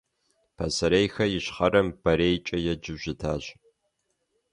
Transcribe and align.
Пасэрейхэр 0.57 1.29
ищхъэрэм 1.37 1.87
БорейкӀэ 2.01 2.57
еджэу 2.71 2.97
щытащ. 3.01 3.43